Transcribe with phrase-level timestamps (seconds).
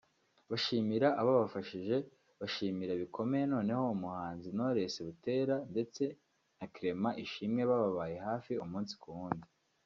[0.49, 1.97] bashimira ababafashije
[2.39, 6.03] bashimira bikomeye noneho umuhanzi Knowless Butera ndetse
[6.57, 9.47] na Clement Ishimwe bababaye hafi umunsi ku wundi